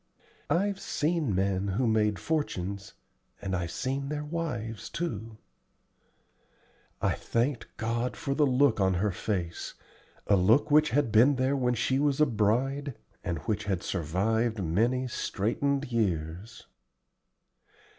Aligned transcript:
"I've 0.49 0.79
seen 0.79 1.35
men 1.35 1.67
who 1.67 1.85
made 1.85 2.17
fortunes, 2.17 2.95
and 3.39 3.55
I've 3.55 3.69
seen 3.69 4.09
their 4.09 4.23
wives 4.25 4.89
too." 4.89 5.37
I 7.03 7.13
thanked 7.13 7.67
God 7.77 8.17
for 8.17 8.33
the 8.33 8.47
look 8.47 8.79
on 8.79 8.95
her 8.95 9.11
face 9.11 9.75
a 10.25 10.35
look 10.35 10.71
which 10.71 10.89
had 10.89 11.11
been 11.11 11.35
there 11.35 11.55
when 11.55 11.75
she 11.75 11.99
was 11.99 12.19
a 12.19 12.25
bride, 12.25 12.95
and 13.23 13.37
which 13.45 13.65
had 13.65 13.83
survived 13.83 14.63
many 14.63 15.07
straitened 15.07 15.91
years. 15.91 16.65